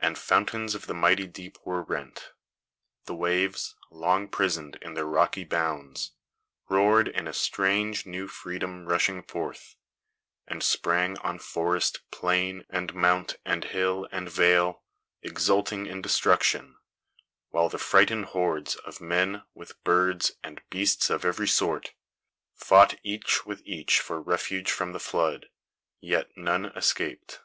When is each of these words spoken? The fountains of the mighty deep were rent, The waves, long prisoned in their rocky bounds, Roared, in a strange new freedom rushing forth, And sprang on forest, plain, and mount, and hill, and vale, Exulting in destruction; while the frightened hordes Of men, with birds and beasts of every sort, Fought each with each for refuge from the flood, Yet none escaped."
The 0.00 0.16
fountains 0.16 0.74
of 0.74 0.88
the 0.88 0.92
mighty 0.92 1.28
deep 1.28 1.56
were 1.64 1.84
rent, 1.84 2.32
The 3.04 3.14
waves, 3.14 3.76
long 3.92 4.26
prisoned 4.26 4.74
in 4.82 4.94
their 4.94 5.06
rocky 5.06 5.44
bounds, 5.44 6.14
Roared, 6.68 7.06
in 7.06 7.28
a 7.28 7.32
strange 7.32 8.04
new 8.04 8.26
freedom 8.26 8.86
rushing 8.86 9.22
forth, 9.22 9.76
And 10.48 10.64
sprang 10.64 11.16
on 11.18 11.38
forest, 11.38 12.00
plain, 12.10 12.64
and 12.70 12.92
mount, 12.92 13.36
and 13.44 13.62
hill, 13.62 14.08
and 14.10 14.28
vale, 14.28 14.82
Exulting 15.22 15.86
in 15.86 16.02
destruction; 16.02 16.76
while 17.50 17.68
the 17.68 17.78
frightened 17.78 18.24
hordes 18.34 18.74
Of 18.74 19.00
men, 19.00 19.44
with 19.54 19.80
birds 19.84 20.32
and 20.42 20.60
beasts 20.70 21.08
of 21.08 21.24
every 21.24 21.46
sort, 21.46 21.94
Fought 22.56 22.96
each 23.04 23.46
with 23.46 23.62
each 23.64 24.00
for 24.00 24.20
refuge 24.20 24.72
from 24.72 24.90
the 24.90 24.98
flood, 24.98 25.50
Yet 26.00 26.36
none 26.36 26.64
escaped." 26.74 27.42